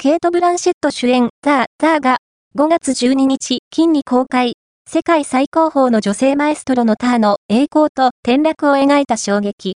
[0.00, 2.18] ケイト・ブランシェット主演、ザー・ザーが、
[2.56, 4.52] 5月12日、金に公開、
[4.88, 9.66] 世界最高峰の女性マエストロのターの栄光と転落を描いた衝撃。